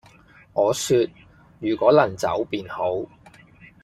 [0.53, 1.05] 我說......
[1.59, 3.05] 如果能走便好，